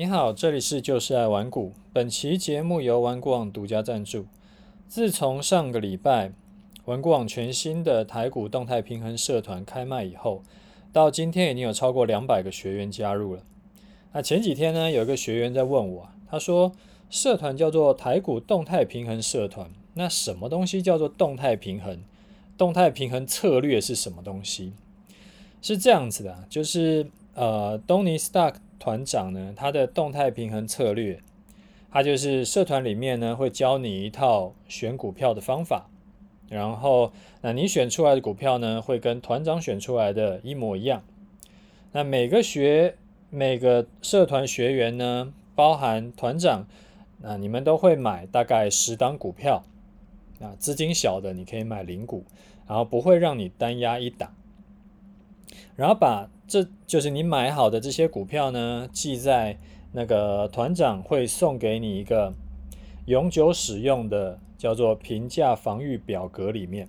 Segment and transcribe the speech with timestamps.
[0.00, 1.72] 你好，这里是就是爱玩股。
[1.92, 4.26] 本期节目由玩股网独家赞助。
[4.86, 6.30] 自从上个礼拜
[6.84, 10.44] 玩股网全新的台股动态平衡社团开卖以后，
[10.92, 13.42] 到今天已经有超过两百个学员加入了。
[14.12, 16.70] 那前几天呢，有一个学员在问我，他说
[17.10, 21.98] 社团叫做台股动态平衡社团，那什么东西叫做动态平衡？
[22.56, 24.74] 动态平衡策略是什么东西？
[25.60, 28.60] 是这样子的，就是呃，东尼斯塔克。
[28.78, 31.20] 团长呢，他的动态平衡策略，
[31.90, 35.90] 他就是社团里面呢会教你一套选股票的方法，
[36.48, 41.02] 然后那你选出来的股票呢会跟团长选出来的一模一样。
[41.92, 42.96] 那每个学
[43.30, 46.66] 每个社团学员呢，包含团长，
[47.20, 49.64] 那你们都会买大概十档股票，
[50.40, 52.24] 啊，资金小的你可以买零股，
[52.66, 54.34] 然后不会让你单押一档，
[55.74, 56.30] 然后把。
[56.48, 59.58] 这就是你买好的这些股票呢，记在
[59.92, 62.32] 那个团长会送给你一个
[63.04, 66.88] 永久使用的叫做评价防御表格里面。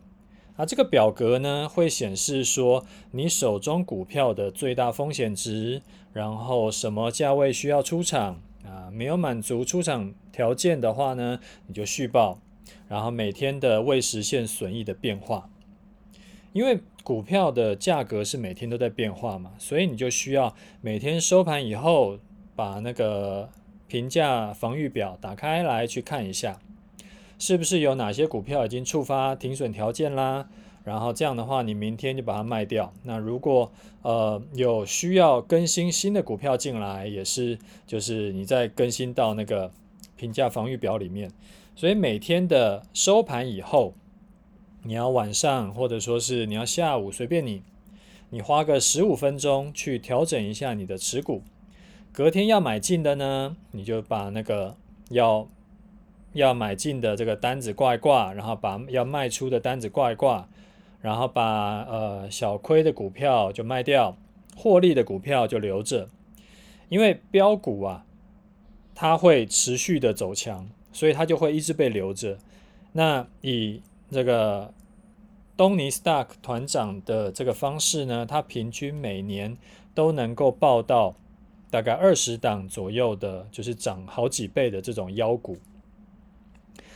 [0.56, 12.40] 啊，这个表格呢会显示说你手中股票的最大风险值，然后什么价位需要出场啊，没有满足出场条件的话呢，你就续报，
[12.90, 15.50] 然后每天的未实现损益的变化，
[16.54, 16.80] 因为。
[17.02, 22.20] 股票的价格是每天都在变化嘛，所以你就需要每天收盘以后
[22.56, 23.50] 把那个
[23.88, 26.60] 评价防御表打开来去看一下，
[27.40, 30.50] 是不是有哪些股票已经触发停损条件啦？
[30.84, 32.94] 然后这样的话，你明天就把它卖掉。
[33.02, 33.72] 那如果
[34.04, 39.72] 呃有需要更新新的股票进来，也是就是你再更新到那个
[40.16, 41.32] 评价防御表里面。
[41.76, 43.96] 所以每天的收盘以后。
[44.90, 47.62] 你要晚上，或者说是你要下午，随便你。
[48.32, 51.44] 你花个十五分钟去调整一下你的持股。
[52.12, 54.76] 隔天要买进的呢，你就把那个
[55.12, 55.48] 要
[56.34, 60.50] 要买进的这个单子挂一挂，然后把要卖出的单子挂一挂，
[61.02, 64.18] 然后把呃小亏的股票就卖掉，
[64.58, 66.10] 获利的股票就留着。
[66.88, 68.08] 因为标股啊，
[68.96, 72.40] 它会持续的走强，所以它就会一直被留着。
[72.94, 74.74] 那以这个
[75.60, 79.58] 东尼斯塔克团长的这个方式呢，他平均每年
[79.94, 81.14] 都能够报到
[81.70, 85.58] 大概二十档左右的，就是涨好几倍的这种妖股。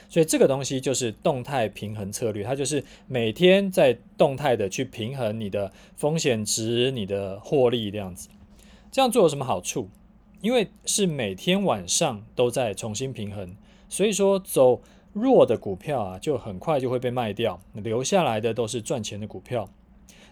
[0.08, 8.30] 所以这个东西就是动态平衡策略，它就是每天在动态的去平衡你的风险值、你的获利这样子。
[8.90, 9.90] 这样做有什么好处？
[10.40, 13.58] 因为是每天晚上都在重新平衡，
[13.90, 14.82] 所以说走。
[15.14, 19.70] 弱的股票啊，就很快就会被卖掉，留下来的都是赚钱的股票。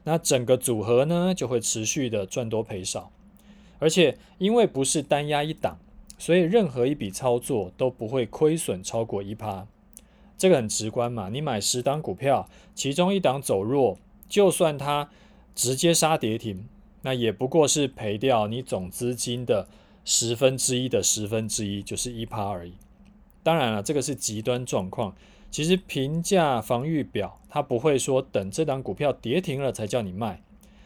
[0.03, 3.11] 那整个组合呢，就会持续的赚多赔少。
[3.77, 5.77] 而且因为不是单押一档，
[6.17, 9.67] 所以任何一笔操作都不会亏损超过一趴。
[10.37, 15.09] 这个很直观嘛，你买十档股票，其中一档走弱，就算它
[15.53, 16.65] 直接杀跌停，
[17.03, 19.67] 那也不过是赔掉你总资金的
[20.03, 22.73] 十分之一的十分之一，就是一趴而已。
[23.43, 25.15] 当然了，这个是极端状况。
[25.49, 30.41] 其实评价防御表它不会说等这档股票跌停了才叫你卖，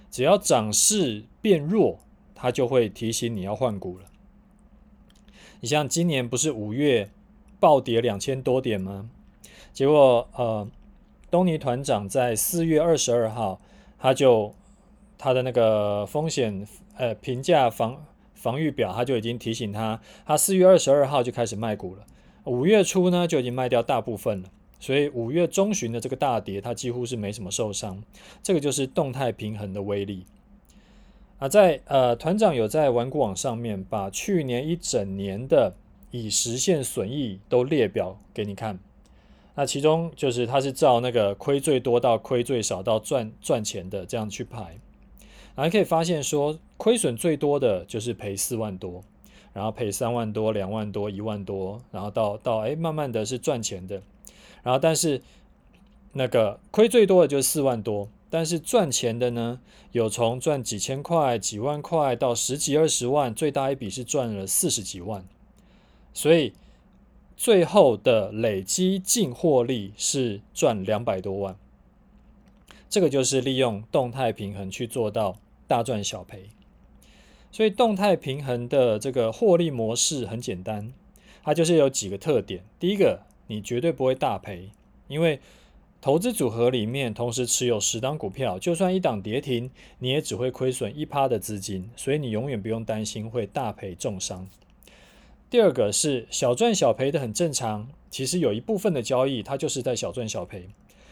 [0.10, 2.00] 只要涨势变弱，
[2.34, 4.06] 它就会提醒你要换股了。
[5.62, 7.10] 你像今年不是五月
[7.60, 9.10] 暴跌两千多点吗？
[9.72, 10.68] 结果呃，
[11.30, 13.62] 东尼团长在四月二十二号，
[14.00, 14.56] 他就
[15.18, 16.68] 他的那个风险
[16.98, 22.06] 呃评价防防御表，他就已经提醒他，他四月二十二号就开始卖股了。
[22.45, 28.03] 五月初呢就已经卖掉大部分了，所以五月中旬的这个大跌，它几乎是没什么受伤。
[28.41, 30.25] 这个就是动态平衡的威力。
[31.39, 35.73] 啊，在呃团长有在玩股网上面把去年一整年的
[36.11, 38.79] 已实现损益都列表给你看。
[39.56, 44.77] 那其中就是它是照那个亏最多到亏最少到赚赚钱的这样去排，
[45.56, 49.03] 然后可以发现说亏损最多的就是赔四万多。
[49.56, 54.02] 然后赔三万多、两万多、一万多，然后到到哎，慢慢的是赚钱的，
[54.63, 55.22] 然后但是
[56.12, 59.62] 那个亏最多的就是四万多，但是赚钱的呢，
[59.94, 65.24] 有从赚几千块、几万块到十几二十万，最大一笔是赚了四十几万，
[66.13, 66.51] 所以
[67.38, 71.56] 最后的累积净获利是赚两百多万，
[72.90, 76.50] 这个就是利用动态平衡去做到大赚小赔。
[77.56, 80.92] 所以动态平衡的这个获利模式很简单，
[81.42, 82.62] 它就是有几个特点。
[82.81, 84.72] 第一个，你绝对不会大赔，
[85.07, 85.40] 因为
[86.02, 94.46] 投资组合里面同时持有十档股票，就算一档跌停，你也只会亏损一趴的资金，所以你永远不用担心会大赔重伤。
[95.50, 100.68] 第二个是小赚小赔的很正常，其实有一部分的交易它就是在小赚小赔，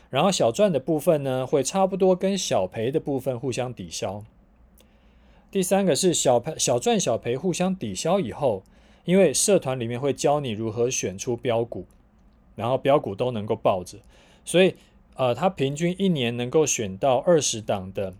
[0.10, 4.26] 然后小赚的部分呢会差不多跟小赔的部分互相抵消。
[5.54, 8.64] 第三个是小赔小赚小赔互相抵消以后，
[9.06, 11.86] 因为社团里面会教你如何选出标股，
[12.56, 14.00] 然后标股都能够抱着，
[14.44, 14.74] 所以
[15.14, 18.16] 呃，他平均一年能够选到二十档的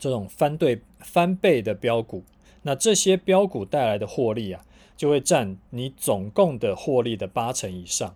[0.00, 2.24] 这种翻对翻倍的标股，
[2.62, 4.64] 那这些标股带来的获利啊，
[4.96, 8.12] 就会占你总共的获利的八成以上，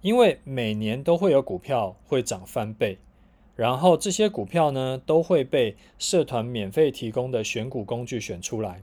[0.00, 2.98] 因为每年都会有股票会涨翻倍。
[3.60, 8.82] 然后这些股票呢，都会被社团免费提供的选股工具选出来，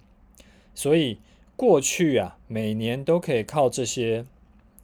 [0.76, 1.18] 所以
[1.56, 4.24] 过去啊，每年都可以靠这些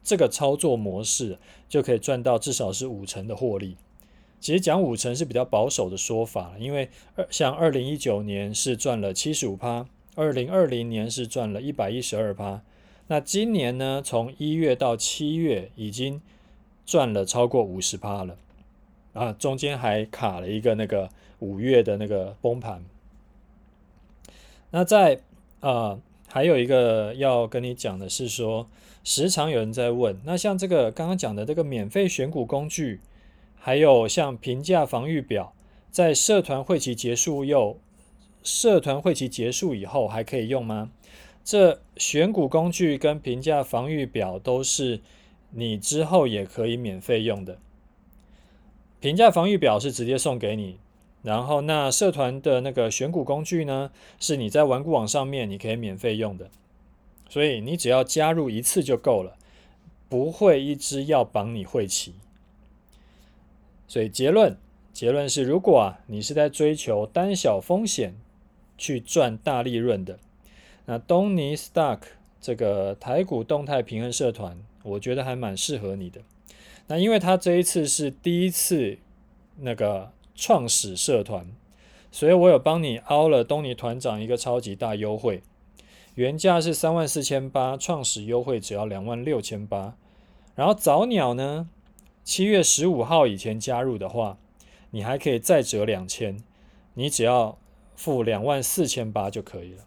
[0.03, 1.37] 这个操作模式，
[1.69, 3.77] 就可以赚到至少是五成的获利。
[4.39, 9.85] 其实讲五成是比较保守的说法，因为二像二零一九年是赚了七十五趴，
[10.15, 12.63] 二零二零年是赚了一百一十二趴，
[13.09, 16.19] 那今年呢，从一月到七月已经
[16.83, 18.39] 赚了超过五十趴了。
[19.13, 22.83] 啊，中间还卡了一个那个五月的那个崩盘。
[24.71, 25.21] 那在
[25.59, 28.67] 啊，还有一个要跟你讲的是说，
[29.03, 32.99] 时常有人在问，那像这个刚刚讲的这个免费选股工具，
[33.55, 35.53] 还有像评价防御表，
[35.91, 37.77] 在社团会期结束又
[38.41, 40.91] 社团会期结束以后还可以用吗？
[41.43, 45.01] 这选股工具跟评价防御表都是
[45.51, 47.59] 你之后也可以免费用的。
[49.03, 50.77] 评价防御表是直接送给你，
[51.23, 56.49] 然后那社团的那个选股工具呢，是你在玩股网上面你可以免费用的，
[57.27, 59.35] 所以你只要加入一次就够了，
[60.07, 62.13] 不会一直要绑你会期。
[63.89, 64.55] 所以结论
[64.93, 68.15] 结论是，如果啊你是在追求单小风险
[68.77, 70.17] 去赚大利润的，
[70.85, 71.99] 那东尼 Stock
[72.39, 76.21] 这个台股动态平衡社团，我觉得还蛮适合你的。
[76.93, 78.99] 那因为他这一次是第一次
[79.57, 81.47] 那个创始社团，
[82.11, 85.41] 所以我有帮你凹了东尼团长一个超级大优惠，
[86.13, 89.95] 原价是三万四千八，创始优惠只要两万六千八。
[90.53, 91.67] 然后早鸟呢，
[92.23, 94.37] 七月十五号以前加入的话，
[94.91, 96.43] 你还可以再折两千，
[96.93, 97.57] 你只要
[97.95, 99.83] 付两万四千八就可以了。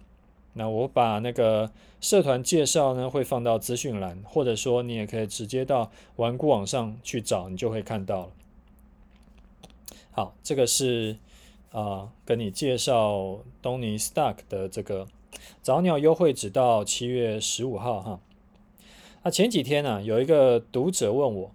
[0.59, 1.71] 那我把那个
[2.01, 8.29] 社团介绍呢，会放到资讯栏，或者说你也可以直接到玩股网上去找，你就会看到了。
[10.13, 11.19] 好，这个是
[11.73, 15.07] 啊、跟你介绍东尼 Stock 的这个
[15.61, 18.21] 早鸟优惠，直到七月十五号哈。
[19.23, 21.51] 那前几天呢、有一个读者问我，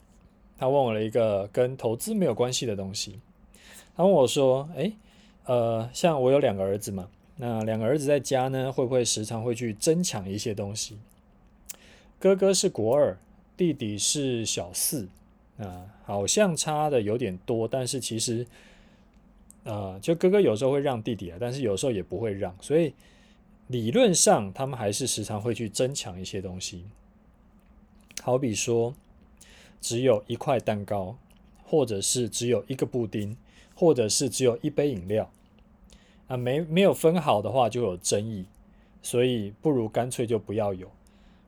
[0.60, 3.20] 他问我了一个跟投资没有关系的东西，
[3.96, 4.94] 他问我说：“诶，
[5.46, 7.10] 呃，像我有两个儿子嘛。”
[7.44, 11.00] 那两个儿子在家呢，会不会时常会去争抢一些东西？
[12.20, 13.18] 哥哥是国二，
[13.58, 15.08] 弟弟是小四，
[15.58, 18.46] 啊，好像差的有点多，但是其实，
[19.64, 22.94] 啊，就哥哥有时候会让弟弟啊，但是有时候也不会让，所以
[23.66, 26.86] 理论上他们还是时常会去争抢一些东西。
[28.22, 28.94] 好比说，
[29.82, 31.18] 只有一块蛋糕，
[31.64, 33.36] 或者是只有一个布丁，
[33.74, 35.32] 或者是只有一杯饮料。
[36.32, 38.46] 啊，没没有分好的话就有争议，
[39.02, 40.90] 所以不如干脆就不要有。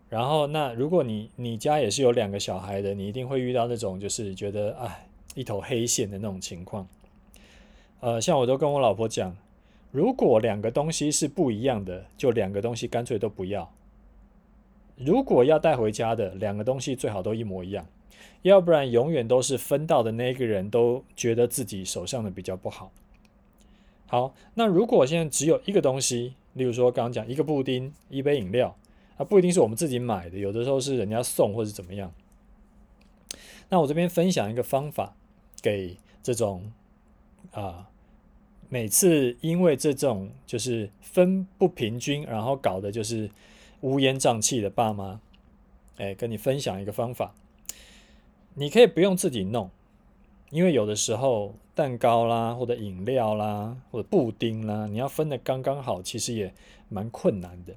[0.10, 6.86] 然后，那如果你你家也是有两个小孩的，你一定会遇到那种就是觉得哎一头黑线的那种情况。
[8.02, 9.34] 呃，像我都跟我老婆讲，
[9.90, 13.72] 如果两个东西是不一样的，就两个东西干脆都不要。
[14.98, 17.86] 如果要带回家的，两个东西最好都一模一样，
[18.42, 22.92] 要不然永远都是分到的那个人都觉得自己手上的比较不好。
[24.14, 28.78] 好，那如果现在只有一个东西，例如说刚刚讲一个布丁、一杯饮料，
[29.18, 32.14] 啊，不一定是我们自己买的，有的时候是人家送或者怎么样。
[33.70, 35.16] 那我这边分享一个方法，
[35.64, 36.72] 给这种
[37.54, 37.90] 啊，
[38.70, 43.32] 每次因为这种就是分不平均，然后搞得就是
[43.82, 45.20] 乌烟瘴气的爸妈，
[45.98, 47.34] 哎，跟你分享一个方法，
[48.54, 49.72] 你可以不用自己弄。
[50.54, 56.54] 因为有的时候蛋糕啦，或者饮料啦，或者布丁啦，你要分的刚刚好，其实也
[56.90, 57.74] 蛮困难的。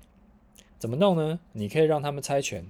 [0.78, 1.40] 怎么弄呢？
[1.52, 2.66] 你可以让他们猜拳。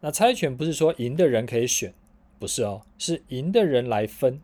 [0.00, 1.94] 那猜拳不是说赢的人可以选，
[2.38, 4.42] 不是哦，是赢的人来分，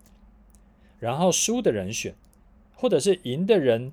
[0.99, 2.14] 然后输的人选，
[2.75, 3.93] 或者是赢的人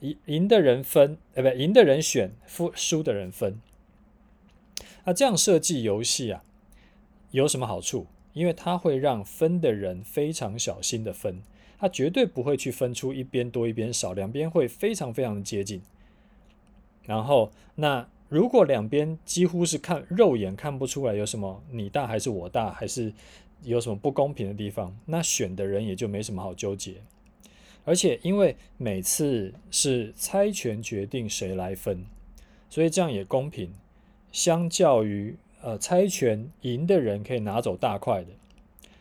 [0.00, 3.58] 赢赢的人分，呃，不，赢的人选，输输的人分。
[5.04, 6.44] 那这样设计游戏啊，
[7.30, 8.06] 有什么好处？
[8.32, 11.42] 因为他会让分的人非常小心的分，
[11.78, 15.82] 他绝对不会去分出一边多一边少，两边会非常非常的接近。
[17.04, 23.12] 然后，那如果两边几乎是看肉眼看不出来有什么你大还是我大，还是
[23.62, 26.96] 有什么不公平的地方，那选的人也就没什么好纠结。
[27.84, 32.04] 而且因为每次是猜拳决定谁来分，
[32.68, 33.72] 所以这样也公平。
[34.30, 38.30] 相较于呃猜拳赢的人可以拿走大块的，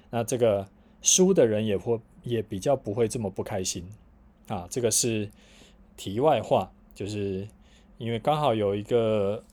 [0.10, 0.68] 那这个
[1.02, 3.86] 输的人也会也比较不会这么不开心
[4.48, 4.68] 啊。
[4.70, 5.30] 这个是
[5.96, 7.48] 题外话，就是
[7.98, 9.44] 因为刚好有一个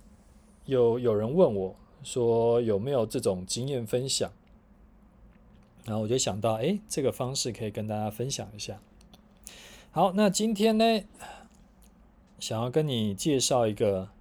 [0.65, 4.33] 有有人问我说有没有这种经验分享，
[5.85, 8.81] 然后我就想到，哎，这个方式可以跟大家分享一下。
[9.91, 11.03] 好，那今天呢，
[12.41, 14.14] 想要跟你介绍一个。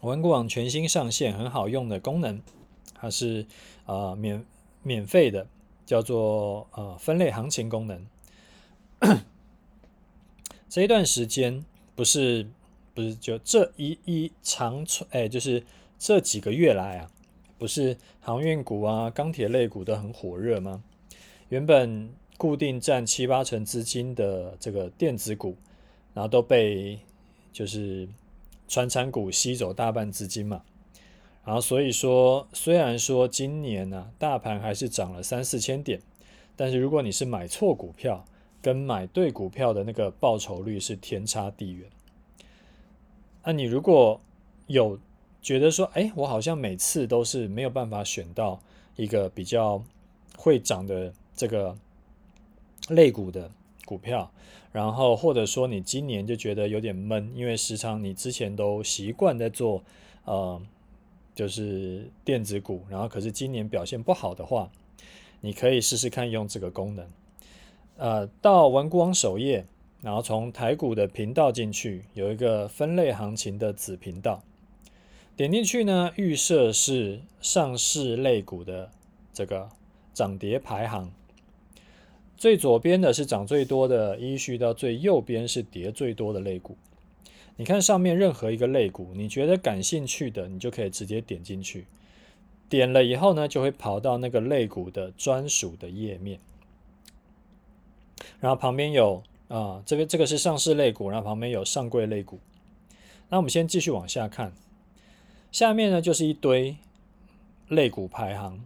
[0.00, 2.40] 文股网全新上线，很好用的功能，
[2.94, 3.44] 它是
[3.84, 4.44] 啊、免
[4.82, 5.46] 免费的，
[5.84, 8.06] 叫做呃分类行情功能。
[10.68, 11.64] 这一段时间
[11.96, 12.46] 不是
[12.94, 15.64] 不是就这一一长串哎，就是
[15.98, 17.10] 这几个月来啊，
[17.58, 20.84] 不是航运股啊、钢铁类股都很火热吗？
[21.48, 25.56] 原本固定占七八成资金的这个电子股，
[26.14, 27.00] 然后都被
[27.52, 28.08] 就是。
[28.68, 30.62] 传产股吸走大半资金嘛，
[31.42, 36.02] 然后所以说，虽然说今年呢、大盘还是涨了三四千点，
[36.54, 38.24] 但是如果你是买错股票，
[38.60, 41.88] 跟买对股票的那个报酬率是天差地远。
[43.44, 44.20] 那你如果
[44.66, 44.98] 有
[45.40, 48.60] 觉得说，哎，我好像每次都是没有办法选到
[48.96, 49.82] 一个比较
[50.36, 51.74] 会涨的这个
[52.90, 53.50] 类股的
[53.86, 54.30] 股票。
[54.78, 59.82] 然后或者说你今年就觉得有点闷，因为时常你之前都习惯在做，
[60.24, 60.62] 呃，
[61.34, 64.70] 就是电子股，然后可是今年表现不好的话，
[65.40, 67.04] 你可以试试看用这个功能，
[67.96, 69.66] 呃，到文股网首页，
[70.00, 74.44] 然后从台股的频道进去，有一个分类行情的子频道，
[75.34, 78.92] 点进去呢，预设是上市类股的
[79.34, 79.68] 这个
[80.14, 81.10] 涨跌排行。
[82.38, 86.78] 最左边的是涨最多的，依序到最右边是跌最多的类股。
[87.56, 91.86] 你看上面任何一个类股，你觉得感兴趣的，你就可以直接点进去。
[92.68, 96.38] 点了以后呢，就会跑到那个类股的专属的页面。
[98.38, 102.38] 然后旁边有啊，这个这个是上市类股，然后旁边有上柜类股。
[103.30, 104.52] 那我们先继续往下看，
[105.50, 106.76] 下面呢就是一堆
[107.66, 108.64] 类股排行。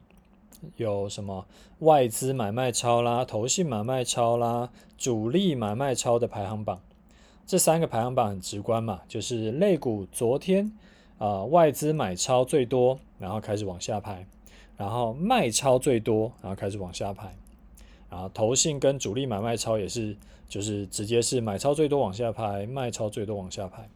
[0.77, 1.47] 有什么
[1.81, 6.81] 外资买卖超啦、投信买卖超啦、主力买卖超的排行榜，
[7.47, 10.73] 这三个排行榜很直观嘛，就是类股昨天
[11.19, 14.27] 啊、外资买超最多，然后开始往下排，
[14.77, 17.37] 然后卖超最多，然后开始往下排，
[18.09, 20.17] 然后投信跟主力买卖超也是，
[20.49, 23.89] 就是直接是买超最多往下排，卖超最多往下排。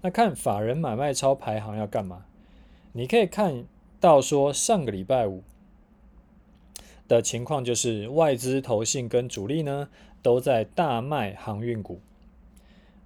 [0.00, 2.24] 那看法人买卖超排行要干嘛？
[2.92, 3.64] 你可以看。
[4.04, 5.42] 到说上个礼拜五
[7.08, 9.88] 的情况，就是外资、投信跟主力呢
[10.20, 12.02] 都在大卖航运股。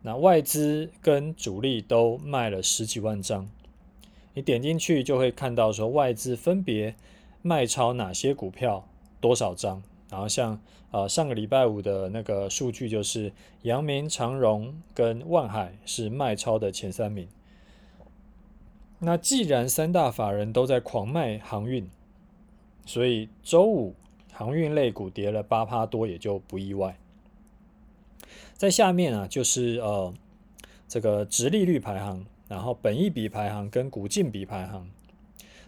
[0.02, 3.48] 那外资跟主力都卖了十几万张。
[4.34, 6.96] 你点进去就会看到说外资分别
[7.42, 8.84] 卖超哪些股票
[9.20, 9.80] 多少张。
[10.10, 17.28] 然后像呃上个礼拜五的那个数据就是阳明、长荣跟万海是卖超的前三名。
[19.00, 21.88] 那既然三大法人都在狂卖航运，
[22.84, 23.94] 所以周五
[24.32, 26.98] 航运类股跌了八趴多，也就不意外。
[28.54, 30.12] 在下面啊，就是呃
[30.88, 34.88] 这个直利率排行，然后本益比排行跟股净比排行。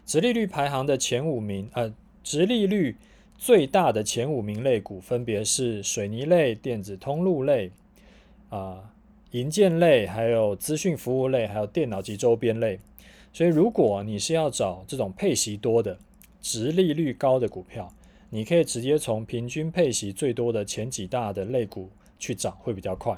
[0.05, 1.95] 直利率排行的前五名，呃，
[2.25, 2.97] 直利率
[3.39, 7.69] 最大的前五名类股分别是水泥类、电子通路类、
[8.49, 8.91] 啊、呃、
[9.31, 12.81] 营建类，还有资讯服务类，还有电脑及周边类。
[13.33, 15.99] 所以，如果你是要找这种配息多的、
[16.41, 17.93] 殖利率高的股票，
[18.29, 23.17] 你可以直接从平均配息最多的前几大的类股去找，会比较快。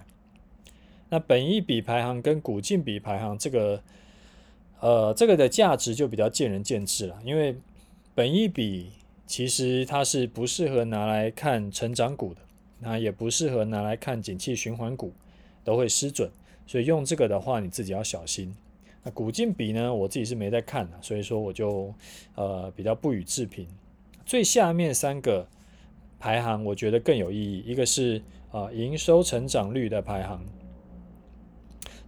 [1.08, 3.82] 那本益比排行跟股净比排行，这个，
[4.80, 7.18] 呃，这个的价值就比较见仁见智了。
[7.24, 7.56] 因为
[8.14, 8.90] 本益比
[9.26, 12.40] 其实它是不适合拿来看成长股的，
[12.80, 15.12] 那也不适合拿来看景气循环股，
[15.64, 16.30] 都会失准。
[16.66, 18.54] 所以用这个的话，你自己要小心。
[19.04, 19.92] 那股净比呢？
[19.92, 21.92] 我自己是没在看的，所以说我就
[22.34, 23.66] 呃比较不予置评。
[24.24, 25.48] 最下面三个
[26.18, 27.64] 排行，我觉得更有意义。
[27.66, 28.18] 一个是
[28.50, 30.44] 啊、呃、营收成长率的排行，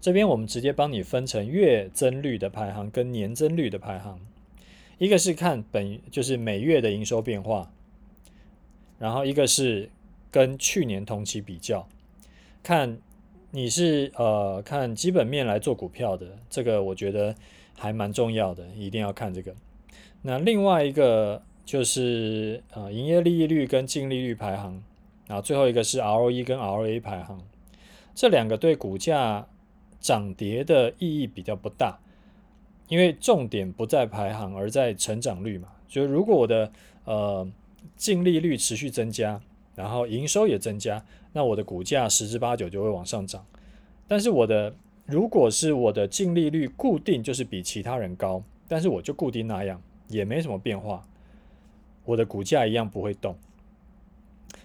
[0.01, 4.21] 这边我们直接帮你分成月增率的排行跟年增率的排行。
[4.99, 7.73] 一个是看本就是每月的营收变化，
[9.01, 9.91] 然后一个是
[10.31, 11.89] 跟去年同期比较，
[12.63, 12.99] 看
[13.55, 17.33] 你是呃看基本面来做股票的，这个我觉得
[17.79, 19.55] 还蛮重要的，一定要看这个。
[20.23, 24.83] 那另外一个就是呃营业利率跟净利率排行，
[25.29, 27.41] 然后最后一个是 ROE 跟 ROA 排行，
[28.13, 29.47] 这两个对股价
[30.01, 31.97] 涨跌的意义比较不大，
[32.89, 35.69] 因为重点不在排行，而在成长率嘛。
[35.87, 36.73] 就如果我的
[37.05, 37.49] 呃
[37.97, 39.41] 净利率持续增加，
[39.77, 43.45] 然后营收也增加，那我的股价十之八九就会往上涨。
[44.09, 44.75] 但是我的
[45.05, 51.07] 如果是我的净利率固定，就是比其他人高，但是我就固定那样，也没什么变化，
[52.07, 53.37] 我的股价一样不会动。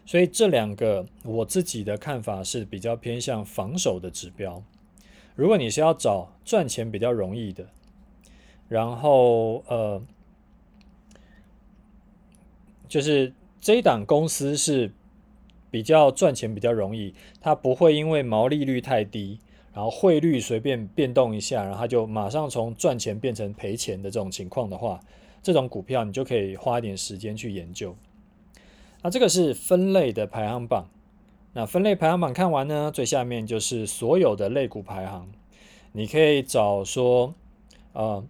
[0.05, 4.63] 所以这两个我自己的看法是比较偏向防守的指标。
[5.35, 7.65] 如果你是要找赚钱比较容易的，
[8.67, 10.01] 然后呃，
[12.87, 14.91] 就是这一档公司是
[15.71, 19.39] 比较赚钱比较容易，它不会因为毛利率太低，
[19.73, 24.99] 然后汇率随便变动一下，然后它就马上从赚钱变成赔钱的这种情况的话，
[25.41, 27.95] 这种股票你就可以花一点时间去研究。
[29.01, 30.87] 那这个是分类的排行榜。
[31.53, 35.27] 那分类排行榜看完呢，最下面就是所有的类股排行。
[35.93, 37.33] 你可以找说，
[37.93, 38.23] 呃，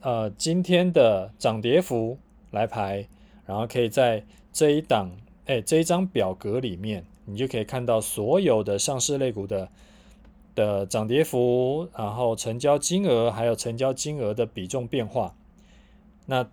[0.00, 2.18] 呃，今天的涨跌幅
[2.50, 3.06] 来排，
[3.46, 5.12] 然后可以在这一档，
[5.46, 9.68] 哎，这一张表格里面，你就可以看到所有的上市类股的
[10.54, 15.34] 的涨跌幅，然后成交金额，还有成交金额的比重变化。
[16.26, 16.48] 那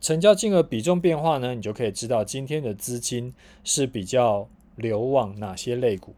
[0.00, 3.34] 成交金额比重变化呢，你就可以知道今天的资金
[3.64, 4.48] 是比较。
[4.74, 6.14] 流往哪些类股？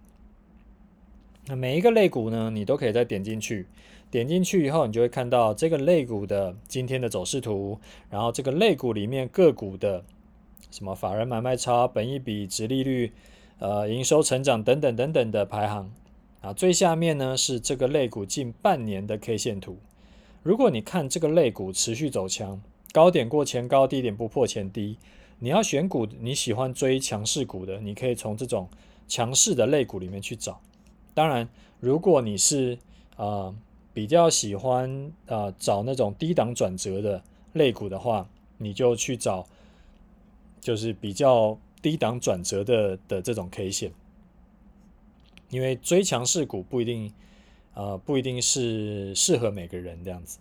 [1.49, 3.67] 那每一个类股呢，你都可以再点进去。
[4.13, 10.05] 点进去以后，你就会看到这个类股的今天的走势图，然后这个类股里面个股的
[10.71, 13.13] 什么法人买卖超、本益比、殖利率、
[13.59, 15.91] 呃营收成长等等等等的排行。
[16.41, 19.79] 啊，最下面呢是这个类股近半年的 K 线图。
[20.43, 22.61] 如果你看这个类股持续走强，
[22.93, 24.99] 高点过前高，低点不破前低。
[25.39, 28.69] 你要选股，你喜欢追强势股的，你可以从这种
[29.09, 30.61] 强势的类股里面去找。
[31.15, 31.49] 当然，
[31.81, 32.79] 如果你是
[33.17, 33.55] 呃
[33.95, 37.23] 比较喜欢呃找那种低档转折的
[37.55, 39.47] 类股的话，你就去找
[40.65, 43.93] 就是比较低档转折的的这种 K 线，
[45.51, 47.13] 因为追强势股不一定
[47.75, 50.39] 呃不一定是适合每个人这样子。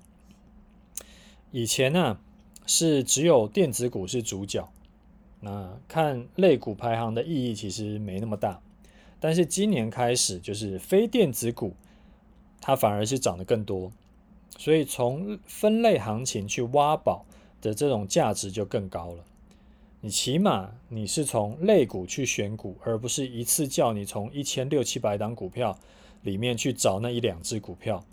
[1.51, 2.17] 以前呢、
[2.65, 4.69] 是只有电子股是主角。
[5.41, 8.61] 那看类股排行的意义其实没那么大，
[9.19, 11.75] 但是今年开始就是非电子股，
[12.61, 13.91] 它反而是涨得更多，
[14.57, 17.25] 所以从分类行情去挖宝
[17.59, 19.25] 的这种价值就更高了。
[20.05, 25.79] 你起码你是从类股去选股，而不是一次叫你从一千六七百档股票
[26.23, 28.03] 里面去找那一两只股票。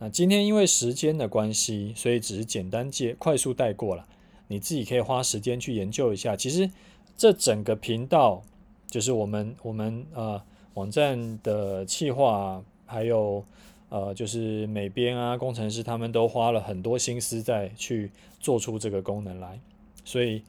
[0.00, 4.04] 那今天因为时间的关系，所以只是简单介快速带过了。
[4.48, 6.34] 你自己可以花时间去研究一下。
[6.34, 6.68] 其实
[7.16, 8.42] 这整个频道
[8.88, 10.42] 就是我们我们呃
[10.74, 13.44] 网站的企划，还有
[13.90, 19.60] 呃就是美编啊工程师他们都花了很多心思在去做出这个功能来。
[20.04, 20.42] 所以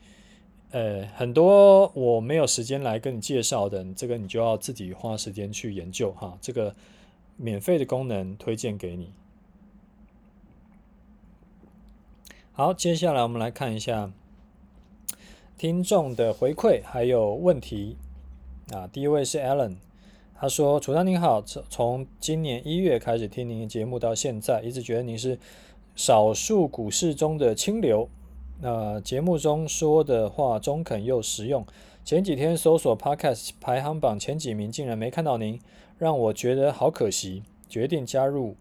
[0.72, 6.38] 呃很多我没有时间来跟你介绍的，这个你就要自己花时间去研究哈。
[6.42, 6.76] 这个
[7.38, 9.12] 免费的功能推荐给你。
[12.54, 14.12] 好，接下来我们来看一下
[15.58, 17.98] 听众的回馈还有问题
[18.72, 18.88] 啊。
[18.88, 19.78] 第一位是 Alan，
[20.36, 25.40] 他说：“楚大您好，从从今年一月开始听您的节目到现在，一直觉得您是
[25.96, 28.10] 少数股市中的清流。
[28.62, 31.66] 那、节目中说的话中肯又实用。
[32.06, 35.60] 前几天搜索 Podcast 排行榜前几名，竟然没看到您，
[35.98, 38.56] 让我觉得好可惜，决定加入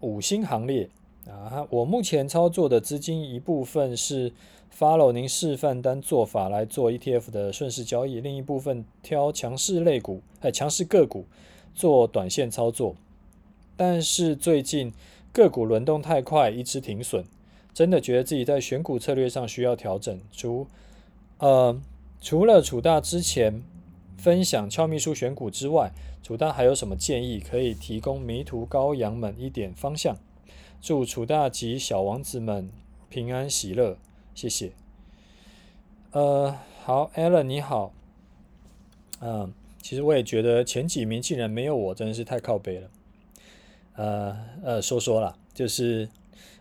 [0.00, 0.90] 五星行列。”
[1.26, 4.32] 啊，我目前操作的资金一部分是
[4.72, 11.24] follow 您示范单做法来做 ETF 的顺势交易，另一部分挑强势类股，哎，强势个股
[11.74, 12.94] 做短线操作。
[13.76, 14.92] 但是最近
[15.32, 17.24] 个股轮动太快，一直停损，
[17.76, 20.18] 真的觉得自己在选股策略上需要调整。
[20.32, 20.66] 除
[21.36, 21.78] 呃，
[22.22, 23.62] 除了楚大之前
[24.16, 30.16] 分享俏秘书选股之外，楚大还有什么建议可以提供迷途羔羊们一点方向？
[30.80, 32.70] 祝楚大及小王子们
[33.10, 33.98] 平安喜乐，
[34.34, 34.72] 谢谢。
[36.12, 37.92] 呃，好，Allen 你好。
[39.20, 42.90] 嗯、其实我也觉得前几名竟然没有我，真的是太靠北了。
[43.96, 46.08] 呃呃，说说啦，就是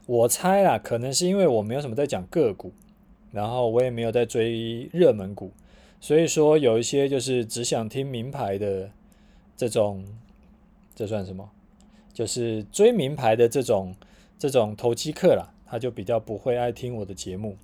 [0.05, 2.71] 我猜啦，可能是因为我没有什么在讲个股，
[3.31, 5.51] 然后我也没有在追热门股，
[5.99, 8.91] 所以说有一些就是只想听名牌的
[9.57, 10.05] 这种，
[10.95, 11.49] 这算什么？
[12.13, 13.95] 就是追名牌的这种
[14.37, 17.57] 这种投机客啦，他就比较不会爱听我的节目。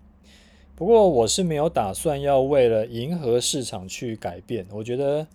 [0.76, 4.66] 不过我是没有打算要为了迎合市场去改变。
[4.72, 5.28] 我觉得，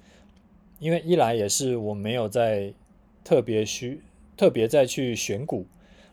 [0.80, 2.74] 因为一来也是我没有在
[3.22, 4.02] 特别需
[4.36, 5.64] 特别再去选股，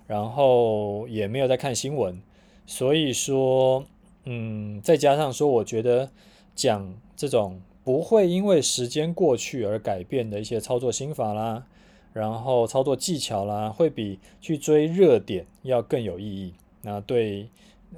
[0.07, 2.21] 然后也没有在看新闻，
[2.65, 3.85] 所以说，
[4.25, 6.09] 嗯，再加上说，我觉得
[6.55, 11.65] 讲这种不会因为时间过去而改变的一些操作心法啦，
[12.13, 16.53] 然后操作技巧啦，会比去追热点要更有意义。
[16.81, 17.49] 那对。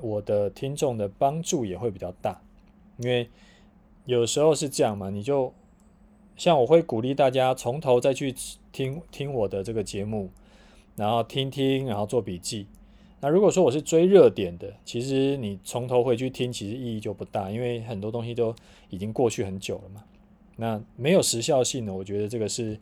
[0.01, 2.41] 我的听众的帮助也会比较大，
[2.97, 3.29] 因为
[4.03, 5.53] 有时候是这样嘛，你就
[6.35, 8.35] 像我会鼓励大家从头再去
[8.73, 10.29] 听听我的这个节目，
[10.95, 12.67] 然后听听，然后做笔记。
[13.21, 18.53] 那如果说我是追热点的，其实你从头回去听，其实意义就不大，因为很多东西都
[18.89, 20.03] 已经过去很久了嘛。
[20.57, 22.77] 那没有时效性的，我觉得这个是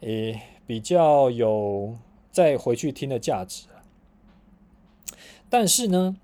[0.00, 1.96] 诶比较有
[2.30, 3.66] 再回去听的价值。
[5.48, 6.16] 但是呢，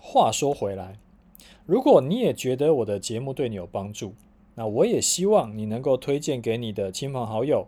[0.00, 0.98] 话说回来，
[1.66, 4.14] 如果你也觉得我的节目对你有帮助，
[4.54, 7.66] 那我也希望你能够推荐给你的亲朋好友。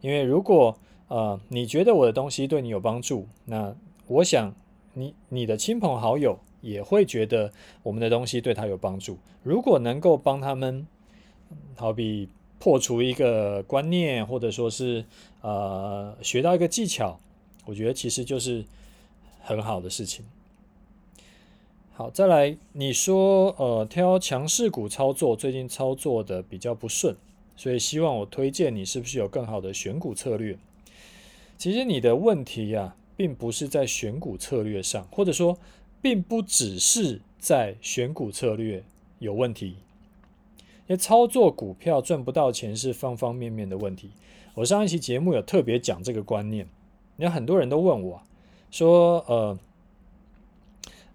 [0.00, 0.78] 因为如果
[1.12, 4.54] 呃你觉得我的东西对你有帮助，那我想
[4.94, 9.18] 你你的亲朋好友也会觉得我们的东西对他有帮助。
[9.42, 10.86] 如果能够帮他们，
[11.76, 15.04] 好比破除一个观念，或者说是
[15.42, 17.20] 呃学到一个技巧，
[17.66, 18.64] 我觉得其实就是
[19.42, 20.24] 很好的事情。
[21.92, 27.14] 好，再来，你说，呃，挑强势股操作，最近操作的比较不顺，
[27.54, 30.56] 所以希望我推荐你，是不是有更好的选股策略？
[31.62, 35.56] 其实你的问题呀，并不是在选股策略上，或者说，
[36.00, 38.82] 并不只是在选股策略
[39.20, 39.76] 有问题，
[40.58, 44.10] 因为操作股票赚不到钱是方方面面的问题。
[44.54, 46.66] 我上一期节目有特别讲这个观念，
[47.18, 48.22] 有很多人都问我，
[48.72, 49.56] 说，呃。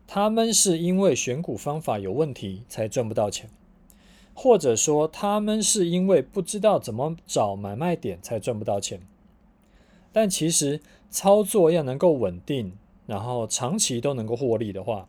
[0.07, 3.49] 他们是因为选股方法有问题才赚不到钱，
[4.33, 9.01] 或者说他们是因为不知道怎么找买卖点才赚不到钱。
[10.19, 12.73] 但其实操作要能够稳定，
[13.05, 15.07] 然后长期都能够获利的话，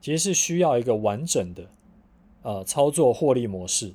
[0.00, 1.64] 其实是需要一个完整的
[2.42, 3.92] 呃操作获利模式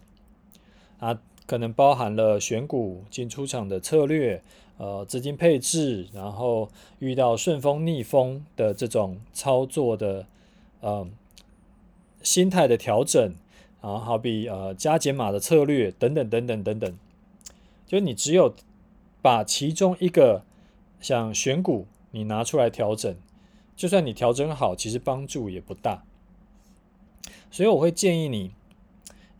[0.99, 4.41] 啊，可能包含了选股进出场的策略。
[4.77, 6.69] 呃，资金配置，然后
[6.99, 10.27] 遇到顺风逆风的这种操作的，
[10.81, 11.07] 呃，
[12.21, 13.33] 心态的调整，
[13.81, 16.93] 然后好比呃加减码的策略等等等等等等，
[17.87, 18.53] 就你只有
[19.25, 20.45] 把其中一个
[20.99, 23.17] 像选股你拿出来调整，
[23.75, 26.03] 就算你调整好，其实帮助也不大。
[27.49, 28.51] 所以我会建议你，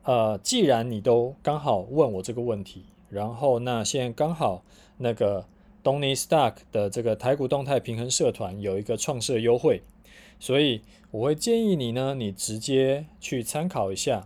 [0.02, 4.64] 呃，既然你都刚好问我这个问题，然后那现在刚好。
[4.98, 5.46] 那个
[5.84, 9.84] Tony Stock 的这个台股动态平衡社团有一个创设优惠，
[10.40, 14.26] 所以我会建议你呢，你直接去参考一下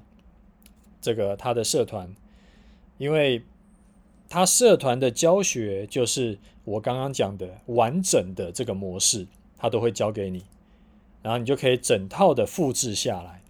[1.01, 2.15] 这个他的社团，
[2.99, 3.43] 因为
[4.29, 9.25] 他社团的教学就是我刚刚讲的完整的这个模式，
[9.57, 10.43] 他都会教给你，
[11.23, 13.41] 然后你就可以整套的复制下来，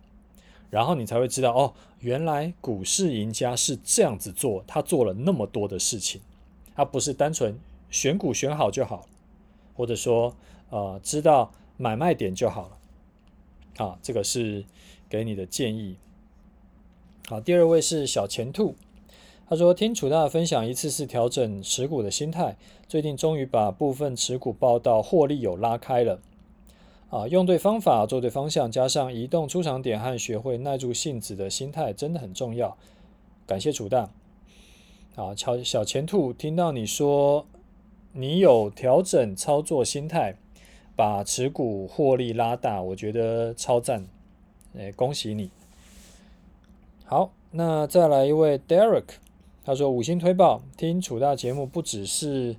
[0.69, 6.21] 然后你才会知道哦，原来股市赢家是这样子做，他做了那么多的事情。
[6.75, 9.05] 他不是单纯选股选好就好，
[9.75, 10.33] 或者说
[10.69, 14.63] 呃知道买卖点就好了，啊，这个是
[15.09, 15.97] 给你的建议。
[17.27, 18.75] 好，第二位是小钱兔，
[19.49, 22.55] 他说听楚大分享，一次次调整持股的心态，
[22.87, 26.19] 最近终于把部分持股报到获利有拉开了，
[27.09, 32.77] 啊，用对方法做对方向，加上移动出场点和学会耐住性子的心态真的很重要，
[33.47, 34.11] 感谢楚大。
[35.15, 37.47] 啊，小小钱兔，听到你说
[38.11, 40.35] 你有调整操作心态，
[40.95, 44.05] 把持股获利拉大，我觉得超赞，
[44.77, 45.49] 哎，恭喜你。
[47.03, 49.05] 好，那再来一位 Derek，
[49.69, 52.55] 他说五星推报，听楚大节目不只是，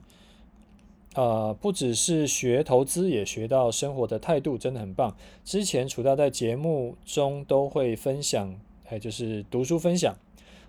[1.17, 5.17] 呃，不只是学投资，也学到生活的态度，真的很棒。
[5.45, 10.17] 之前楚大在节目中都会分享，还有就是读书分享，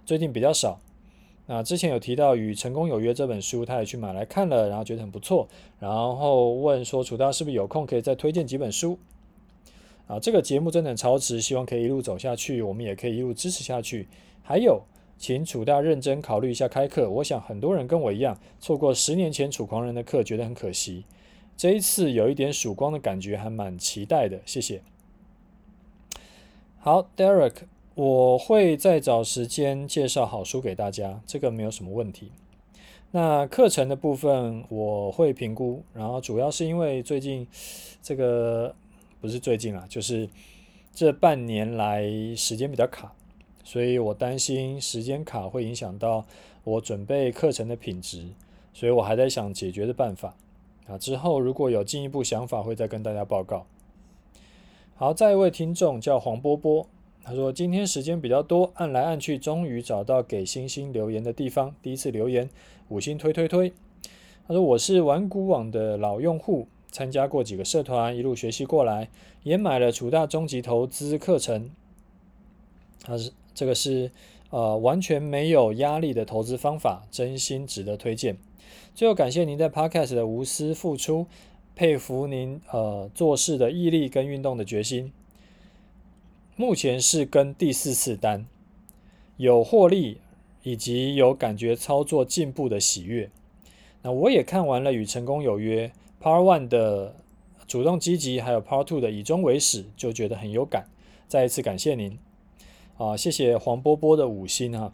[0.04, 0.80] 最近比较少。
[1.46, 8.98] 那之前有提到《与成功有约》这本书，他也去买来看了，然后觉得很不错，然后问说楚大是不是有空可以再推荐几本书？
[10.08, 14.08] 啊，这个节目真的很超值，希望可以一路走下去，我们也可以一路支持下去。
[14.42, 14.82] 还有，
[15.22, 17.08] 请楚大认真考虑一下开课。
[17.08, 21.06] 我想很多人跟我一样，错过十年前楚狂人的课，觉得很可惜。
[21.56, 24.42] 这一次有一点曙光的感觉，还蛮期待的。
[24.48, 24.82] 谢谢。
[26.80, 27.54] 好，Derek。
[27.94, 32.32] 我会再找时间介绍好书给大家，这个没有什么问题。
[33.12, 37.46] 那课程的部分我会评估，然后主要是因为最近
[38.02, 38.74] 这个
[39.20, 40.28] 不是最近啊，就是
[40.96, 43.14] 这半年来时间比较卡，
[43.64, 46.26] 所以我担心时间卡会影响到
[46.64, 48.28] 我准备课程的品质，
[48.74, 50.36] 所以我还在想解决的办法
[50.88, 50.98] 啊。
[50.98, 53.66] 之后如果有进一步想法，会再跟大家报告。
[54.96, 56.88] 好，再一位听众叫黄波波。
[57.24, 61.76] 他说：“今天时间比较多，按来按去，终于找到给星星留言的地方。
[61.80, 62.50] 第一次留言，
[62.90, 63.72] 五星推推推。”
[64.48, 69.10] 他说：“我是玩股网的老用户，参加过几个社团，一路学习过来，
[69.44, 71.70] 也买了楚大终极投资课程。
[73.04, 74.12] 他是这个是
[74.50, 78.38] 呃完全没有压力的投资方法，真心值得推荐。
[78.94, 81.28] 最后感谢您在 Podcast 的无私付出，
[81.76, 85.12] 佩服您呃做事的毅力跟运动的决心。”
[86.58, 88.46] 目前是跟第四次单，
[89.38, 90.20] 有获利
[90.64, 93.32] 以及有感觉操作进步的喜悦。
[94.04, 95.92] 那我也看完了《与成功有约》
[96.24, 97.16] Part One 的
[97.66, 100.86] 主动积极，还有 Part Two 的以终为始，就觉得很有感。
[101.28, 102.20] 再一次感谢您
[103.02, 104.94] 啊，谢谢黄波波的五星哈。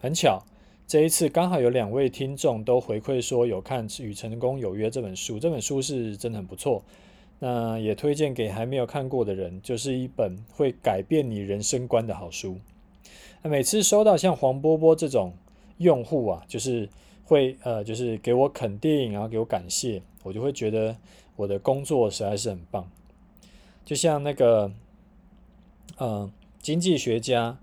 [0.00, 0.40] 很巧，
[0.86, 6.84] 这一次刚好有两位听众都回馈说有看《与成功有约》这本书，这本书是真的很不错。
[7.40, 12.56] 那也推荐给还没有看过的人，就是一本会改变你人生观的好书。
[13.42, 15.32] 那每次收到像黄波波这种
[15.78, 16.88] 用户啊，就是
[17.24, 20.96] 会呃，就是给我肯定，然后给我感谢，我就会觉得
[21.34, 22.88] 我的工作实在是很棒。
[23.84, 24.70] 就像那个
[25.98, 26.30] 呃，
[26.62, 27.58] 经济学家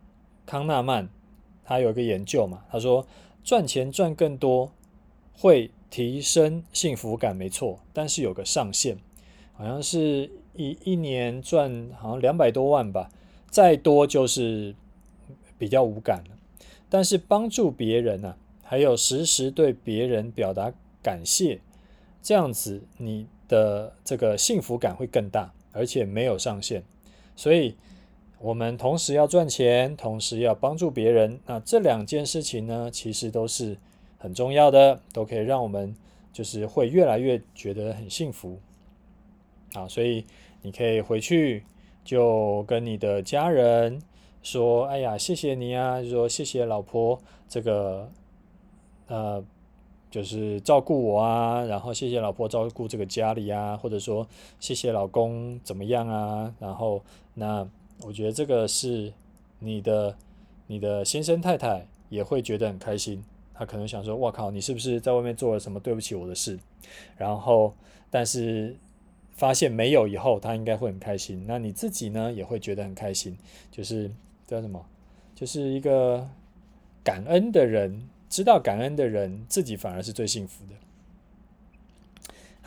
[0.46, 1.08] 康纳曼，
[1.64, 3.08] 他有一个研究嘛，他说
[3.44, 4.72] 赚钱赚更多
[5.34, 8.98] 会提升幸福感，没错，但是有个上限。
[9.54, 13.10] 好像是一一年赚好像两百多万吧，
[13.50, 14.76] 再多就是
[15.58, 16.38] 比较无感了。
[16.90, 20.72] 但是帮助别人呢、啊，还有时时对别人表达
[21.04, 21.60] 感谢，
[22.22, 26.84] 这样子你的这个幸福感会更大，而且没有上限。
[27.36, 27.76] 所以，
[28.42, 33.78] 我们同时要赚钱，同时要帮助别人，那这两件事情呢，其实都是
[34.18, 35.94] 很重要的，都可以让我们
[36.32, 38.58] 就是会越来越觉得很幸福。
[39.74, 40.26] 啊，所以
[40.62, 41.64] 你可以回去
[42.04, 44.02] 就跟你的家人
[44.42, 48.10] 说：“哎呀，谢谢你啊！”说谢谢老婆，这个
[49.08, 49.44] 呃，
[50.10, 54.26] 就是照顾我啊，然后谢谢老婆照顾这个家里啊，或者说
[54.60, 56.56] 谢谢老公怎么样啊？
[56.58, 57.68] 然后那
[58.02, 59.14] 我觉得这个是
[59.60, 60.16] 你的
[60.68, 66.60] 你的先生太太也会觉得很开心，他可能想说：“哇靠，你是不是在外面做了什么对不起我的事？”
[67.18, 67.74] 然后
[68.10, 68.76] 但是。
[69.32, 71.46] 发现没有以后，他应该会很开心。
[71.48, 73.38] 那你自己呢，也会觉得很开心。
[73.72, 74.12] 就是
[74.46, 74.86] 叫什么？
[75.34, 76.28] 就是一个
[77.06, 80.74] 感恩的人，知道感恩的人，自己反而是最幸福的。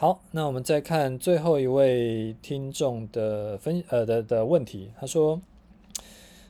[0.03, 4.91] 好，那我们再看最后一位听众的分呃的的问题。
[4.99, 5.41] 他说，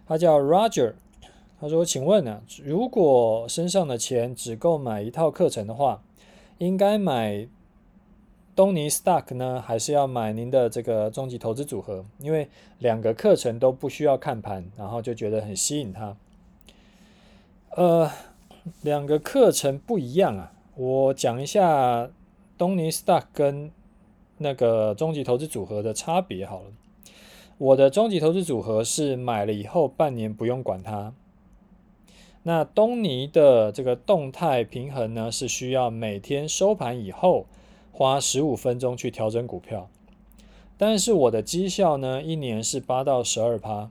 [0.07, 0.95] 他叫 Roger。
[1.61, 6.03] 他说，请问呢，如果身上的钱只够买一套课程的话，
[6.57, 7.47] 应该买？
[8.57, 16.17] 东尼 Stock 呢，还是要买您的这个终极投资组合，因为两个课程都不需要看盘，然后就觉得很吸引他。
[17.77, 18.11] 呃，
[18.81, 22.09] 两个课程不一样啊，我讲一下
[22.63, 23.73] 东尼 Stock 跟
[24.39, 26.67] 那个终极投资组合的差别好了。
[27.59, 31.13] 我的终极投资组合是买了以后半年不用管它，
[32.45, 37.47] 那东尼的这个动态平衡呢，是需要每天收盘以后。
[37.95, 39.91] 花十五分钟去调整股票，
[40.79, 43.91] 但是我的绩效呢，一年是八到十二趴，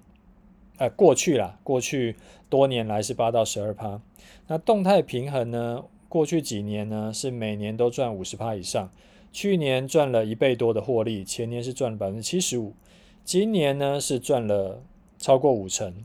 [0.78, 2.16] 哎，过去啦，过去
[2.50, 4.02] 多年来是八到十二趴。
[4.48, 8.92] 那动态平衡呢，过去几年呢是每年都赚五十趴以上，
[9.32, 12.74] 去年赚了一倍多的获利，前年是赚了百分之七十五，
[13.24, 14.84] 今年呢是赚了
[15.18, 16.04] 超过五成。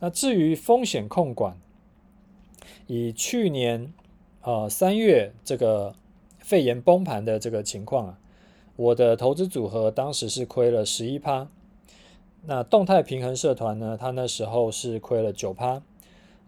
[0.00, 1.56] 那至于风险控管，
[2.88, 3.94] 以去年
[4.42, 5.94] 呃、三月这个。
[6.42, 8.18] 肺炎崩盘的这个情况啊，
[8.74, 11.46] 我的投资组合当时是亏了十一趴，
[12.46, 15.80] 那动态平衡社团呢，它那时候是亏了九趴，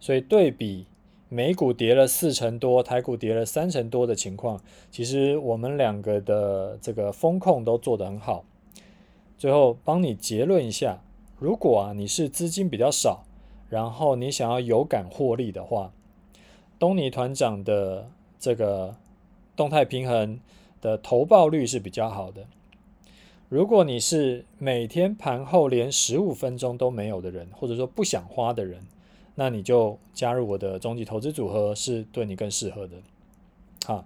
[0.01, 0.87] 所以对比
[1.33, 8.45] 美股跌了四成多，台股跌了三成多的情况，其实我们两个的这个风控都做得很好。
[9.37, 11.01] 最后帮你结论一下，
[11.39, 13.25] 如果啊你是资金比较少，
[13.69, 15.91] 然后你想要有感获利的话，
[16.77, 18.95] 东尼团长的这个。
[19.55, 20.39] 动态平衡
[20.81, 22.47] 的投报率是比较好的。
[23.49, 28.81] 如果你是每天盘后连十五分钟都没有的人，或者说不想花的人，
[29.35, 32.97] 那你就加入我的终极投资组合是对你更适合的。
[33.85, 34.05] 好，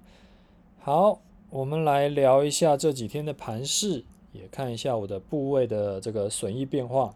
[0.79, 7.13] 好，我们来聊一下这几天的盘势，也看一下我的部位的这个损益变化。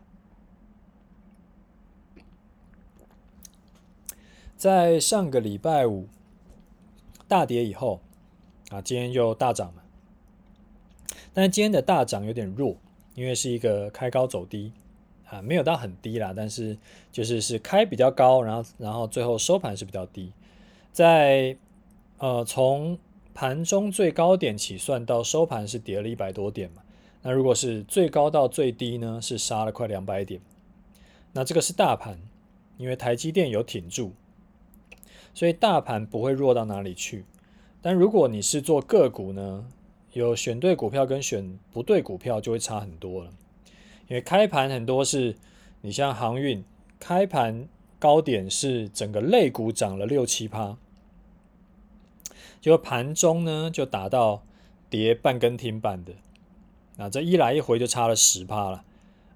[4.58, 6.08] 在上个礼拜五
[7.28, 8.00] 大跌以后，
[8.70, 9.84] 啊，今天又大涨了。
[11.34, 12.76] 但今天的大涨有点弱，
[13.16, 14.74] 因为是一个开高走低，
[15.32, 16.78] 啊，没有到很低啦，但是
[17.12, 20.34] 就是是开比较高，然后然后最后收盘是比较低，
[20.92, 21.56] 在
[22.18, 23.00] 呃从
[23.34, 26.82] 盘中最高点起算到收盘是跌了一百多点嘛，
[27.22, 30.42] 那如果是最高到最低呢，是杀了快两百点，
[31.32, 32.20] 那这个是大盘，
[32.78, 34.12] 因为台积电有挺住，
[35.34, 37.24] 所以大盘不会弱到哪里去，
[37.82, 39.66] 但如果你是做个股呢？
[40.14, 43.32] 有选对股票跟选不对股票就会差很多了，
[44.12, 45.38] 因为开盘很多是，
[45.80, 46.62] 你像航运，
[47.00, 50.76] 开盘高点是整个类股涨了六七趴，
[52.60, 54.44] 就盘中呢就达到
[54.90, 56.12] 跌半根停板的，
[56.98, 58.84] 那这一来一回就差了十趴了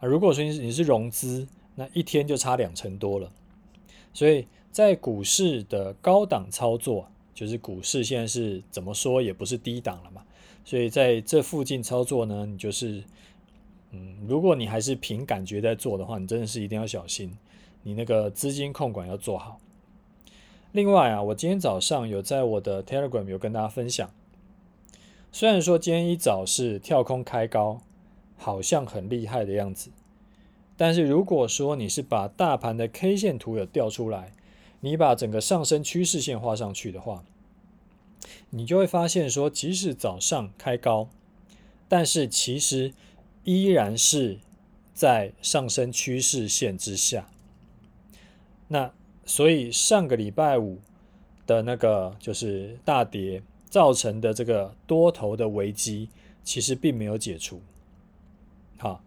[0.02, 0.06] 啊！
[0.06, 3.32] 如果说你是融资，那一天就差两成多了，
[4.12, 10.22] 所以在股市的高档操作，就是股市现在是怎么说也不是低档了嘛。
[10.66, 13.02] 所以在这附近操作呢，你就是，
[13.96, 17.38] 嗯，如果你还是凭感觉在做的话，你真的是一定要小心，
[17.84, 19.60] 你那个资金控管要做好。
[20.74, 24.10] 另外啊，我今天早上有在我的 Telegram 有跟大家分享，
[25.32, 27.80] 虽然说今天一早是跳空开高，
[28.36, 29.90] 好像很厉害的样子，
[30.76, 34.34] 但是如果说你是把大盘的 K 线图有调出来，
[34.82, 37.24] 你把整个上升趋势线画上去的话，
[38.50, 41.08] 你就会发现说，即使早上开高，
[41.88, 42.94] 但是其实
[43.46, 44.40] 依然是
[44.94, 47.30] 在上升趋势线之下。
[48.68, 48.92] 那
[49.26, 50.80] 所以上个礼拜五
[51.48, 56.10] 的那个就是大跌造成的这个多头的危机，
[56.44, 57.62] 其实并没有解除。
[58.78, 59.02] 好，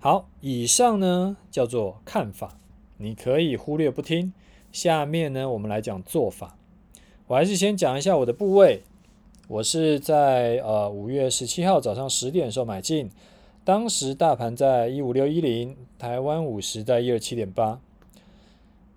[0.00, 2.58] 好，以上呢叫做看法，
[2.98, 4.32] 你可以忽略不听。
[4.72, 6.58] 下面呢，我们来讲做法。
[7.28, 8.82] 我还是先讲一下我的部位。
[9.46, 13.10] 我是在呃五月十七号早上十点的时候买进，
[13.64, 17.80] 当时大盘在一五六一零，台湾五十在一二七点八。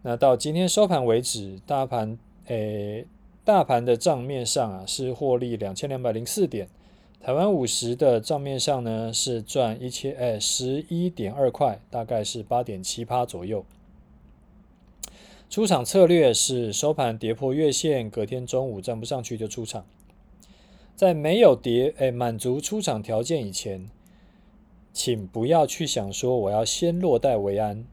[0.01, 3.05] 那到今天收盘为止，大盘诶，
[3.45, 6.67] 大盘的账面上啊是获利两千两百零四点，
[7.21, 13.63] 台湾五十的账面上呢是赚一千诶十一点二块，大概是八点七趴左右。
[15.49, 19.85] 出场策略是收盘跌破月线，隔天中午站不上去就出场。
[20.93, 23.89] 在没有跌诶满足出场条件以前，
[24.97, 27.85] 请不要去想说我要先落袋为安，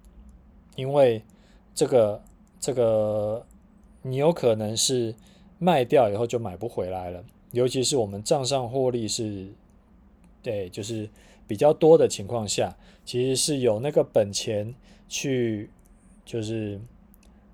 [0.74, 1.22] 因为
[1.74, 2.22] 这个
[2.58, 3.44] 这个
[4.00, 5.14] 你有可能是
[5.58, 7.22] 卖掉以后就买不回来了。
[7.52, 9.52] 尤其是我们账上获利是，
[10.42, 11.08] 对，就是
[11.46, 14.74] 比较多的情况下，其实是有那个本钱
[15.08, 15.68] 去
[16.24, 16.80] 就是。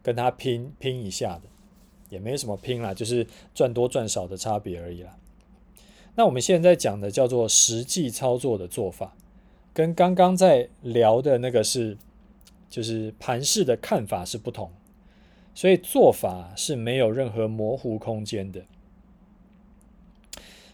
[0.02, 1.42] 跟他拼拼一下的，
[2.08, 5.14] 也没什么拼啦，就是赚多赚少的差别而已啦。
[6.14, 9.14] 那我们现在讲的叫做实际操作的做法，
[9.80, 11.96] 跟刚刚在聊的那个是，
[12.68, 14.70] 就是盘势的看法是不同，
[15.54, 18.66] 所以做法是没有任何模糊空间的。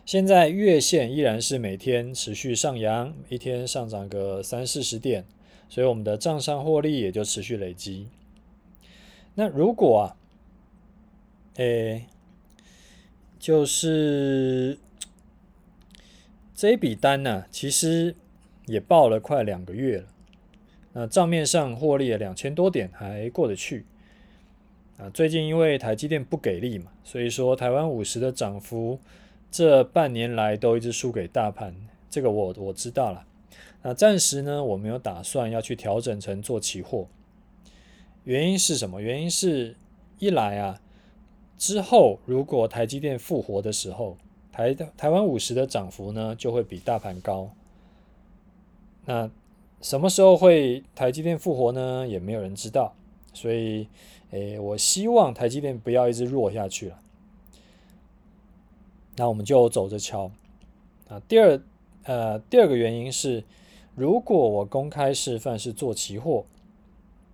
[0.05, 5.25] 现在月线依然是每天持续上扬，一天上涨个三四十点，
[5.69, 8.09] 所以我们的账上获利也就持续累积。
[9.37, 10.16] 那如果啊，
[11.55, 12.07] 诶，
[13.38, 14.77] 就是
[16.57, 18.16] 这一笔单呢、其实
[18.66, 20.05] 也报了快两个月了。
[20.92, 23.85] 那账面上获利了两千多点，还过得去。
[24.98, 28.98] 啊，最近因为台积电不给力嘛，所以说台湾五十的涨幅
[29.50, 31.74] 这半年来都一直输给大盘。
[32.09, 33.26] 这个我我知道了。
[33.83, 37.06] 那暂时呢，我没有打算要去调整成做期货。
[38.25, 39.02] 原因是什么？
[39.02, 39.77] 原因是
[40.19, 40.81] 一来啊，
[41.58, 44.17] 之后如果台积电复活的时候，
[44.50, 47.50] 台台湾五十的涨幅呢就会比大盘高。
[49.07, 49.31] 那
[49.81, 52.07] 什么时候会台积电复活呢？
[52.07, 52.94] 也没有人知道。
[53.33, 53.88] 所以，
[54.31, 57.00] 诶，我希望台积电不要一直弱下去了。
[59.17, 60.31] 那我们就走着瞧。
[61.09, 61.59] 啊，第二，
[62.04, 63.42] 呃，第二个原因是，
[63.94, 66.44] 如果我公开示范是做期货。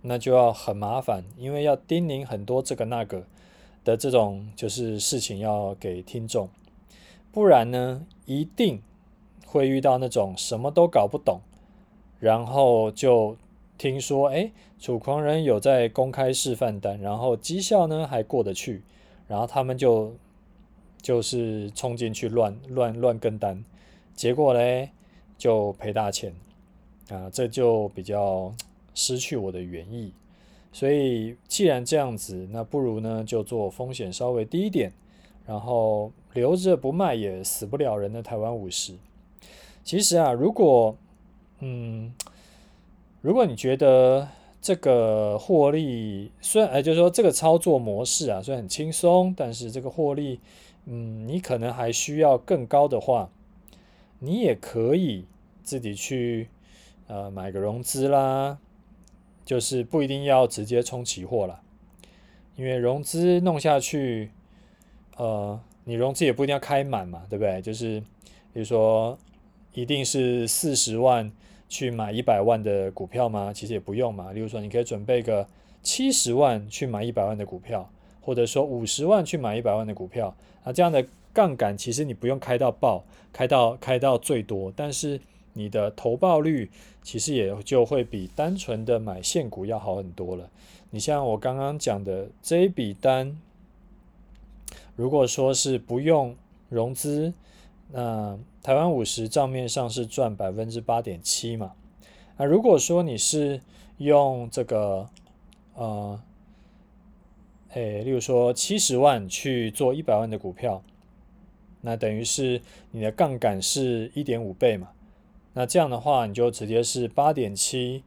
[0.05, 3.25] 那就要很麻烦，因为要叮咛很多这个那个
[3.85, 6.49] 的这种就是事情要给听众，
[7.31, 8.83] 不然呢，一定
[9.47, 11.41] 会遇到那种什么都搞不懂，
[12.23, 13.37] 然后就
[13.77, 14.49] 听说哎，
[14.79, 18.81] 楚狂人有在公开示范单，然后绩效呢还过得去，
[19.27, 20.15] 然后他们就
[21.03, 23.65] 就是冲进去乱乱乱跟单，
[24.15, 24.89] 结果呢
[25.37, 26.33] 就赔大钱
[27.11, 28.55] 啊，这就比较
[28.95, 30.13] 失去我的原意。
[30.73, 34.93] 所以既然这样子，那不如呢就做风险稍微低一点，
[35.45, 38.95] 然后留着不卖也死不了人的台湾五十。
[39.83, 40.97] 其实啊，如果
[41.65, 42.13] 嗯，
[43.21, 44.29] 如果你觉得
[44.61, 50.41] 这个获利虽然哎，就是说这个操作模式啊，虽然很轻松，但是这个获利，
[50.87, 53.31] 嗯，你可能还需要更高的话，
[54.19, 55.25] 你也可以
[55.63, 56.49] 自己去
[57.07, 58.59] 呃买个融资啦。
[59.45, 61.61] 就是不一定要直接冲期货了，
[62.55, 64.31] 因为融资弄下去，
[65.17, 67.61] 呃，你融资也不一定要开满嘛，对不对？
[67.61, 68.01] 就是
[68.53, 69.19] 比如说，
[69.75, 71.31] 一定是四十万
[71.73, 73.51] 去买一百万的股票吗？
[73.55, 74.33] 其实也不用嘛。
[74.33, 75.47] 例如说，你可以准备个
[75.83, 77.89] 七十万去买一百万的股票，
[78.21, 80.37] 或者说五十万去买一百万的股票。
[80.65, 81.03] 那这样的
[81.33, 83.03] 杠杆其实你不用开到爆，
[83.33, 85.19] 开到开到最多，但是。
[85.55, 86.71] 你的投报率
[87.03, 90.49] 其实也就会比单纯的买现股要好很多了。
[90.89, 93.39] 你像我刚刚讲的这一笔单，
[94.97, 96.35] 如果说是不用
[96.71, 97.35] 融资，
[97.93, 101.73] 那台湾五十账面上是赚百分之八点七嘛。
[102.39, 103.61] 那如果说你是
[103.99, 105.09] 用这个
[105.75, 106.21] 呃，
[107.75, 110.83] 诶，例如说七十万去做一百万的股票，
[111.83, 114.89] 那等于是你的杠杆是一点五倍嘛。
[115.55, 118.03] 那这样的话，你就直接是八点七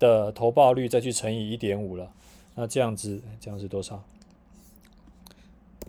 [0.00, 2.12] 的投报率再去乘以一点五了。
[2.56, 4.02] 那这样子，这样是多少？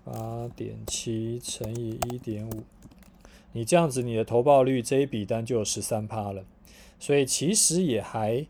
[0.06, 2.64] 八点七乘以一点五，
[3.54, 6.44] 你这样子，你的投报率这一笔单就有十三趴了。
[7.00, 8.46] 所以其实也还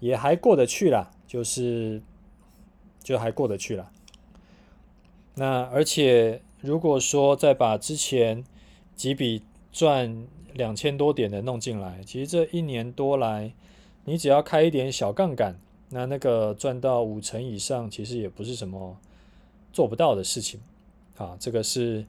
[0.00, 2.02] 也还过得去啦，就是
[3.02, 3.90] 就还过得去了。
[5.34, 8.44] 那而且如果说再把之前
[8.94, 13.52] 几笔赚两千多点的弄进来，其实这一年多来，
[14.04, 15.58] 你只要开一点小杠杆，
[15.90, 18.98] 那那个赚到五成以上，其实也不是什么
[19.72, 20.60] 做不到的事情。
[21.16, 22.04] 啊，这个是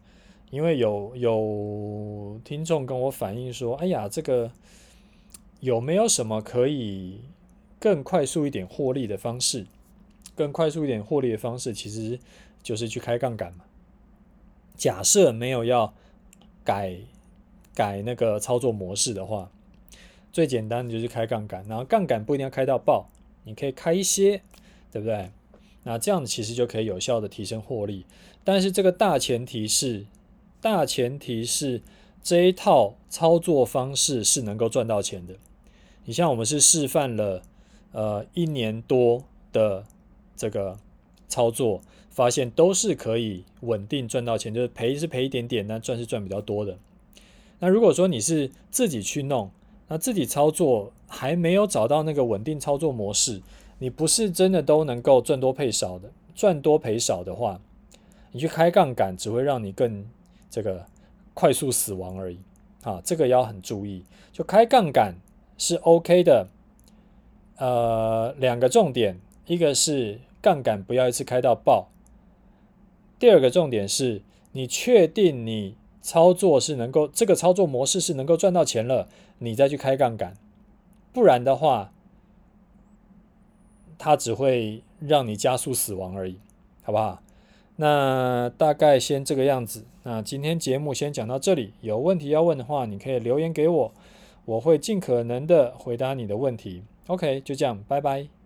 [0.49, 4.51] 因为有有听众跟我反映说，哎呀，这个
[5.59, 7.21] 有没有什么可以
[7.79, 9.65] 更快速一点获利的方式？
[10.35, 12.19] 更快速一点获利的方式，其实
[12.61, 13.65] 就是去开杠杆嘛。
[14.75, 15.93] 假设没有要
[16.63, 16.97] 改。
[17.75, 19.51] 改那个操作模式的话，
[20.33, 23.07] 最简单的就是开杠杆，然后杠杆不一定要开到爆，
[23.43, 24.41] 你可以开一些，
[24.91, 25.29] 对不对？
[25.83, 28.03] 那这样子其实就可以有效的提升获利。
[28.43, 30.07] 但是这个大前提是，
[30.61, 31.81] 大前提是
[32.21, 35.35] 这一套操作方式是能够赚到钱的。
[36.05, 37.41] 你像我们是示范了
[37.91, 39.85] 呃一年多的
[40.35, 40.77] 这个
[41.27, 46.77] 操作，发现都是可以稳定赚到钱，就是赔是赔一点点，但赚是赚比较多的。
[47.59, 49.51] 那如果说你是自己去弄，
[49.87, 53.41] 那自己操作还没有找到那个稳定操作模式，
[53.79, 57.59] 你不是真的都能够赚多赔少的，赚多赔少的话，
[58.31, 60.05] 你去开杠杆只会让你更
[60.49, 60.85] 这个
[61.33, 62.39] 快速死亡而已。
[62.83, 64.05] 啊，这个要很注意。
[64.31, 65.15] 就开杠杆
[65.57, 66.47] 是 OK 的，
[67.57, 71.89] 呃，两个重点，一个是杠杆不要一次开到爆，
[73.19, 74.21] 第二个重点是
[74.51, 75.75] 你确定你。
[75.99, 80.35] 操作是能够，这个操作模式是能够赚到钱了，你再去开杠杆，
[81.11, 81.91] 不然的话，
[83.97, 86.39] 它只会让你加速死亡而已，
[86.81, 87.21] 好不好？
[87.77, 89.85] 那大概先这个样子。
[90.03, 93.91] 那今天节目先讲到这里，有问题要问的话，你可以留言给我，
[94.45, 96.83] 我会尽可能的回答你的问题。
[97.07, 98.36] OK，就这样，拜拜。